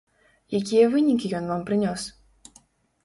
[0.59, 2.01] Якія вынікі ён вам прынёс?